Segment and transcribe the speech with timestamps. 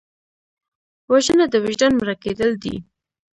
[1.11, 2.75] وژنه د وجدان مړه کېدل دي